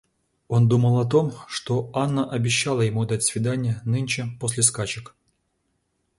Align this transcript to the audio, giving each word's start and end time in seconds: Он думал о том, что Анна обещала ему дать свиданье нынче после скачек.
Он 0.47 0.67
думал 0.67 0.97
о 0.99 1.05
том, 1.05 1.31
что 1.47 1.91
Анна 1.93 2.27
обещала 2.27 2.81
ему 2.81 3.05
дать 3.05 3.23
свиданье 3.23 3.81
нынче 3.85 4.25
после 4.39 4.63
скачек. 4.63 5.13